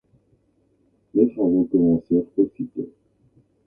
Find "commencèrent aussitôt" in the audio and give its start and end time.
1.71-2.89